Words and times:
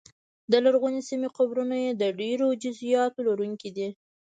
د 0.51 0.53
لرغونې 0.65 1.01
سیمې 1.09 1.29
قبرونه 1.37 1.75
یې 1.83 1.91
د 2.01 2.03
ډېرو 2.19 2.47
جزییاتو 2.63 3.19
لرونکي 3.29 3.69
دي 3.77 3.87